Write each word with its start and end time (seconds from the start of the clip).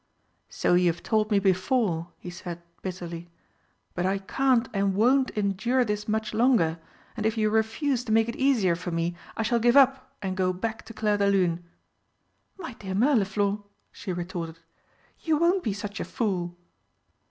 "So 0.49 0.73
you 0.73 0.87
have 0.87 1.03
told 1.03 1.29
me 1.29 1.37
before!" 1.37 2.07
he 2.17 2.31
said 2.31 2.63
bitterly. 2.81 3.29
"But 3.93 4.03
I 4.07 4.17
can't 4.17 4.67
and 4.73 4.95
won't 4.95 5.29
endure 5.37 5.85
this 5.85 6.07
much 6.07 6.33
longer, 6.33 6.79
and 7.15 7.23
if 7.23 7.37
you 7.37 7.51
refuse 7.51 8.03
to 8.05 8.11
make 8.11 8.27
it 8.27 8.35
easier 8.35 8.75
for 8.75 8.89
me, 8.89 9.15
I 9.37 9.43
shall 9.43 9.59
give 9.59 9.77
up 9.77 10.11
and 10.19 10.35
go 10.35 10.53
back 10.53 10.85
to 10.85 10.95
Clairdelune!" 10.95 11.63
"My 12.57 12.73
dear 12.73 12.95
Mirliflor," 12.95 13.59
she 13.91 14.11
retorted, 14.11 14.57
"you 15.19 15.37
won't 15.37 15.61
be 15.61 15.71
such 15.71 15.99
a 15.99 16.03
fool!" 16.03 16.57